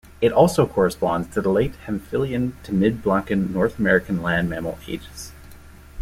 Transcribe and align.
It 0.19 0.31
also 0.31 0.65
corresponds 0.65 1.27
to 1.35 1.41
the 1.41 1.49
late 1.49 1.75
Hemphillian 1.85 2.53
to 2.63 2.73
mid-Blancan 2.73 3.51
North 3.53 3.77
American 3.77 4.23
Land 4.23 4.49
Mammal 4.49 4.79
Ages. 4.87 5.31